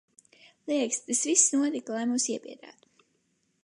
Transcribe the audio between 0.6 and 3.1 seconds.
Liekas, tas viss notika, lai mūs iebiedētu.